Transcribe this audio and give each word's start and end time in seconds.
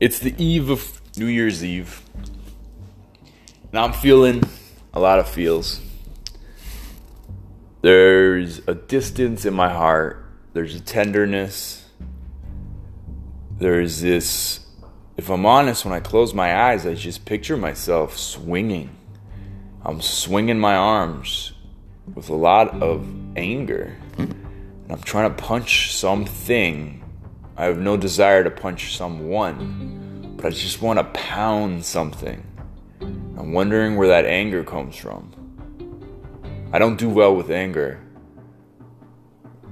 It's 0.00 0.18
the 0.18 0.34
eve 0.42 0.70
of 0.70 0.98
New 1.18 1.26
Year's 1.26 1.62
Eve. 1.62 2.02
And 3.70 3.78
I'm 3.78 3.92
feeling 3.92 4.42
a 4.94 4.98
lot 4.98 5.18
of 5.18 5.28
feels. 5.28 5.82
There's 7.82 8.66
a 8.66 8.74
distance 8.74 9.44
in 9.44 9.52
my 9.52 9.68
heart, 9.68 10.24
there's 10.54 10.74
a 10.74 10.80
tenderness. 10.80 11.84
There's 13.58 14.00
this, 14.00 14.60
if 15.18 15.28
I'm 15.28 15.44
honest, 15.44 15.84
when 15.84 15.92
I 15.92 16.00
close 16.00 16.32
my 16.32 16.58
eyes, 16.58 16.86
I 16.86 16.94
just 16.94 17.26
picture 17.26 17.58
myself 17.58 18.16
swinging. 18.16 18.96
I'm 19.84 20.00
swinging 20.00 20.58
my 20.58 20.76
arms 20.76 21.52
with 22.14 22.30
a 22.30 22.34
lot 22.34 22.82
of 22.82 23.06
anger. 23.36 23.98
And 24.16 24.86
I'm 24.88 25.02
trying 25.02 25.28
to 25.28 25.42
punch 25.42 25.94
something 25.94 26.99
I 27.60 27.64
have 27.64 27.78
no 27.78 27.98
desire 27.98 28.42
to 28.42 28.50
punch 28.50 28.96
someone, 28.96 30.32
but 30.38 30.46
I 30.46 30.48
just 30.48 30.80
want 30.80 30.98
to 30.98 31.04
pound 31.04 31.84
something. 31.84 32.42
I'm 33.02 33.52
wondering 33.52 33.96
where 33.96 34.08
that 34.08 34.24
anger 34.24 34.64
comes 34.64 34.96
from. 34.96 35.30
I 36.72 36.78
don't 36.78 36.96
do 36.96 37.10
well 37.10 37.36
with 37.36 37.50
anger. 37.50 38.00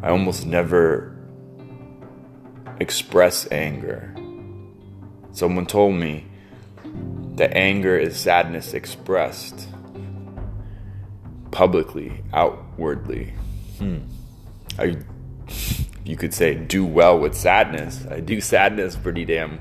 I 0.00 0.10
almost 0.10 0.46
never 0.46 1.16
express 2.78 3.50
anger. 3.50 4.14
Someone 5.32 5.66
told 5.66 5.96
me 5.96 6.26
that 7.34 7.56
anger 7.56 7.98
is 7.98 8.16
sadness 8.16 8.74
expressed 8.74 9.66
publicly, 11.50 12.22
outwardly. 12.32 13.32
Hmm. 13.78 13.98
I 14.78 14.98
you 16.04 16.16
could 16.16 16.34
say 16.34 16.54
do 16.54 16.84
well 16.84 17.18
with 17.18 17.34
sadness. 17.34 18.04
I 18.10 18.20
do 18.20 18.40
sadness 18.40 18.96
pretty 18.96 19.24
damn 19.24 19.60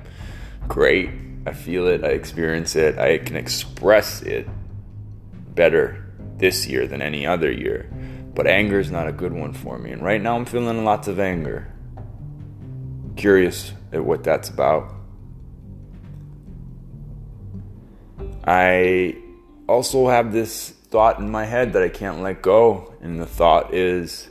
great. 0.67 1.09
I 1.45 1.53
feel 1.53 1.87
it, 1.87 2.03
I 2.03 2.09
experience 2.09 2.75
it, 2.75 2.99
I 2.99 3.17
can 3.17 3.35
express 3.35 4.21
it 4.21 4.47
better 5.55 6.05
this 6.37 6.67
year 6.67 6.87
than 6.87 7.01
any 7.01 7.25
other 7.25 7.51
year. 7.51 7.89
But 8.33 8.47
anger 8.47 8.79
is 8.79 8.91
not 8.91 9.07
a 9.07 9.11
good 9.11 9.33
one 9.33 9.53
for 9.53 9.77
me. 9.77 9.91
And 9.91 10.03
right 10.03 10.21
now 10.21 10.35
I'm 10.35 10.45
feeling 10.45 10.85
lots 10.85 11.07
of 11.07 11.19
anger. 11.19 11.71
Curious 13.15 13.73
at 13.91 14.03
what 14.03 14.23
that's 14.23 14.49
about. 14.49 14.93
I 18.45 19.17
also 19.67 20.07
have 20.07 20.31
this 20.31 20.69
thought 20.69 21.19
in 21.19 21.29
my 21.29 21.45
head 21.45 21.73
that 21.73 21.83
I 21.83 21.89
can't 21.89 22.21
let 22.21 22.41
go. 22.41 22.93
And 23.01 23.19
the 23.19 23.25
thought 23.25 23.73
is 23.73 24.30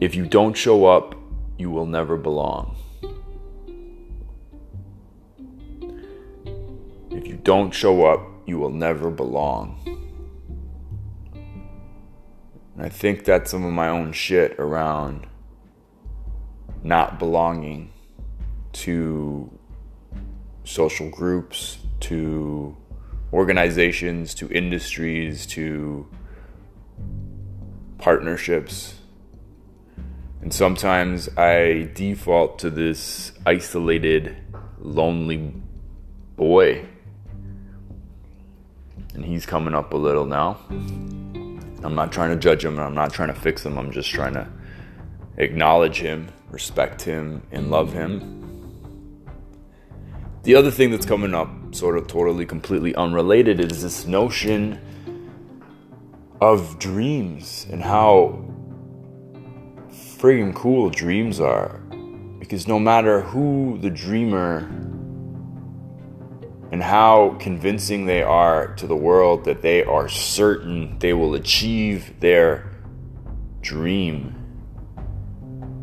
if 0.00 0.14
you 0.14 0.26
don't 0.26 0.56
show 0.56 0.86
up, 0.86 1.14
you 1.58 1.70
will 1.70 1.86
never 1.86 2.16
belong. 2.16 2.76
If 7.10 7.26
you 7.26 7.36
don't 7.42 7.72
show 7.72 8.04
up, 8.04 8.20
you 8.46 8.58
will 8.58 8.70
never 8.70 9.10
belong. 9.10 9.80
And 12.74 12.84
I 12.84 12.88
think 12.90 13.24
that's 13.24 13.50
some 13.50 13.64
of 13.64 13.72
my 13.72 13.88
own 13.88 14.12
shit 14.12 14.58
around 14.58 15.26
not 16.82 17.18
belonging 17.18 17.90
to 18.72 19.50
social 20.64 21.08
groups, 21.08 21.78
to 22.00 22.76
organizations, 23.32 24.34
to 24.34 24.50
industries, 24.50 25.46
to 25.46 26.06
partnerships. 27.98 29.00
And 30.46 30.54
sometimes 30.54 31.28
I 31.36 31.90
default 31.92 32.60
to 32.60 32.70
this 32.70 33.32
isolated, 33.44 34.36
lonely 34.78 35.52
boy. 36.36 36.86
And 39.12 39.24
he's 39.24 39.44
coming 39.44 39.74
up 39.74 39.92
a 39.92 39.96
little 39.96 40.24
now. 40.24 40.60
I'm 40.70 41.96
not 41.96 42.12
trying 42.12 42.30
to 42.30 42.36
judge 42.36 42.64
him 42.64 42.74
and 42.74 42.82
I'm 42.82 42.94
not 42.94 43.12
trying 43.12 43.34
to 43.34 43.34
fix 43.34 43.66
him. 43.66 43.76
I'm 43.76 43.90
just 43.90 44.08
trying 44.08 44.34
to 44.34 44.46
acknowledge 45.36 45.98
him, 45.98 46.28
respect 46.48 47.02
him, 47.02 47.42
and 47.50 47.68
love 47.68 47.92
him. 47.92 49.26
The 50.44 50.54
other 50.54 50.70
thing 50.70 50.92
that's 50.92 51.06
coming 51.06 51.34
up, 51.34 51.74
sort 51.74 51.98
of 51.98 52.06
totally, 52.06 52.46
completely 52.46 52.94
unrelated, 52.94 53.58
is 53.58 53.82
this 53.82 54.06
notion 54.06 54.78
of 56.40 56.78
dreams 56.78 57.66
and 57.68 57.82
how 57.82 58.44
friggin' 60.16 60.54
cool 60.54 60.88
dreams 60.88 61.40
are. 61.40 61.80
Because 62.38 62.66
no 62.66 62.78
matter 62.78 63.20
who 63.20 63.78
the 63.80 63.90
dreamer 63.90 64.58
and 66.72 66.82
how 66.82 67.36
convincing 67.38 68.06
they 68.06 68.22
are 68.22 68.74
to 68.76 68.86
the 68.86 68.96
world 68.96 69.44
that 69.44 69.62
they 69.62 69.84
are 69.84 70.08
certain 70.08 70.98
they 70.98 71.12
will 71.12 71.34
achieve 71.34 72.18
their 72.20 72.70
dream, 73.60 74.34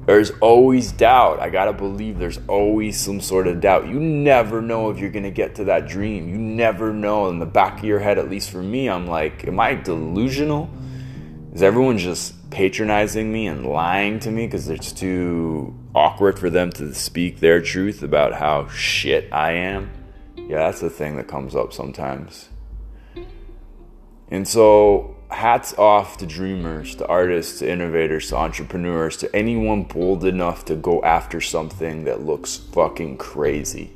there's 0.05 0.31
always 0.41 0.91
doubt. 0.91 1.39
I 1.39 1.49
gotta 1.49 1.71
believe 1.71 2.17
there's 2.17 2.39
always 2.47 2.99
some 2.99 3.21
sort 3.21 3.47
of 3.47 3.61
doubt. 3.61 3.87
You 3.87 3.99
never 3.99 4.61
know 4.61 4.89
if 4.89 4.99
you're 4.99 5.11
gonna 5.11 5.31
get 5.31 5.55
to 5.55 5.65
that 5.65 5.87
dream. 5.87 6.27
You 6.27 6.37
never 6.37 6.91
know. 6.91 7.29
In 7.29 7.39
the 7.39 7.45
back 7.45 7.79
of 7.79 7.85
your 7.85 7.99
head, 7.99 8.17
at 8.17 8.29
least 8.29 8.49
for 8.49 8.61
me, 8.61 8.89
I'm 8.89 9.07
like, 9.07 9.47
am 9.47 9.59
I 9.59 9.75
delusional? 9.75 10.69
Is 11.53 11.61
everyone 11.61 11.99
just 11.99 12.49
patronizing 12.49 13.31
me 13.31 13.45
and 13.45 13.63
lying 13.63 14.19
to 14.21 14.31
me 14.31 14.47
because 14.47 14.69
it's 14.69 14.91
too 14.91 15.75
awkward 15.93 16.39
for 16.39 16.49
them 16.49 16.71
to 16.71 16.95
speak 16.95 17.41
their 17.41 17.61
truth 17.61 18.01
about 18.01 18.33
how 18.33 18.67
shit 18.69 19.31
I 19.31 19.51
am? 19.51 19.91
Yeah, 20.35 20.57
that's 20.57 20.81
the 20.81 20.89
thing 20.89 21.15
that 21.17 21.27
comes 21.27 21.55
up 21.55 21.71
sometimes. 21.71 22.49
And 24.29 24.47
so, 24.47 25.15
hats 25.29 25.75
off 25.77 26.17
to 26.17 26.25
dreamers, 26.25 26.95
to 26.95 27.05
artists, 27.05 27.59
to 27.59 27.69
innovators, 27.69 28.29
to 28.29 28.37
entrepreneurs, 28.37 29.15
to 29.17 29.35
anyone 29.35 29.83
bold 29.83 30.25
enough 30.25 30.65
to 30.65 30.75
go 30.75 31.03
after 31.03 31.39
something 31.39 32.05
that 32.05 32.21
looks 32.21 32.57
fucking 32.57 33.17
crazy. 33.17 33.91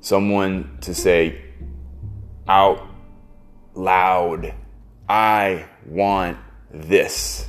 Someone 0.00 0.78
to 0.82 0.94
say 0.94 1.42
out 2.46 2.86
loud, 3.74 4.54
I 5.08 5.66
want 5.86 6.38
this. 6.70 7.48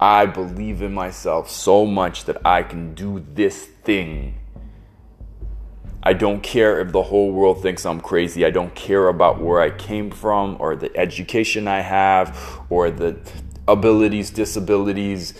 I 0.00 0.26
believe 0.26 0.82
in 0.82 0.92
myself 0.92 1.50
so 1.50 1.86
much 1.86 2.24
that 2.24 2.44
I 2.44 2.62
can 2.62 2.94
do 2.94 3.24
this 3.34 3.64
thing. 3.64 4.38
I 6.02 6.12
don't 6.12 6.42
care 6.42 6.80
if 6.80 6.92
the 6.92 7.02
whole 7.02 7.32
world 7.32 7.62
thinks 7.62 7.86
I'm 7.86 8.00
crazy. 8.00 8.44
I 8.44 8.50
don't 8.50 8.74
care 8.74 9.08
about 9.08 9.40
where 9.40 9.60
I 9.60 9.70
came 9.70 10.10
from 10.10 10.56
or 10.60 10.76
the 10.76 10.94
education 10.96 11.66
I 11.66 11.80
have 11.80 12.60
or 12.68 12.90
the 12.90 13.16
abilities, 13.66 14.30
disabilities, 14.30 15.32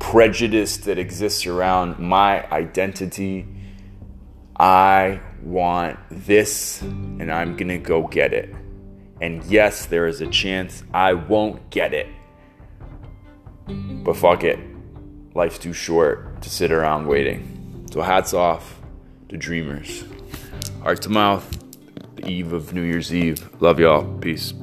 prejudice 0.00 0.78
that 0.78 0.98
exists 0.98 1.46
around 1.46 2.00
my 2.00 2.48
identity. 2.50 3.46
I 4.58 5.20
want 5.42 5.98
this 6.10 6.82
and 6.82 7.30
I'm 7.30 7.56
going 7.56 7.68
to 7.68 7.78
go 7.78 8.08
get 8.08 8.32
it. 8.32 8.52
And 9.20 9.44
yes, 9.44 9.86
there 9.86 10.06
is 10.06 10.20
a 10.20 10.26
chance 10.26 10.82
I 10.92 11.14
won't 11.14 11.70
get 11.70 11.94
it. 11.94 12.08
But 13.66 14.16
fuck 14.16 14.44
it. 14.44 14.58
Life's 15.34 15.58
too 15.58 15.72
short 15.72 16.42
to 16.42 16.50
sit 16.50 16.70
around 16.70 17.06
waiting. 17.06 17.86
So 17.90 18.02
hats 18.02 18.34
off 18.34 18.80
to 19.28 19.36
dreamers. 19.36 20.04
Heart 20.82 21.02
to 21.02 21.08
mouth, 21.08 21.46
the 22.16 22.28
eve 22.28 22.52
of 22.52 22.72
New 22.72 22.82
Year's 22.82 23.12
Eve. 23.12 23.48
Love 23.60 23.80
y'all. 23.80 24.04
Peace. 24.18 24.54